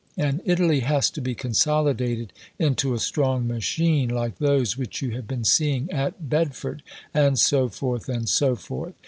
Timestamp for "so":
7.37-7.69, 8.27-8.55